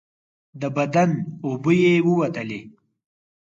[0.61, 1.09] د بدن
[1.45, 2.61] اوبه یې ووتلې.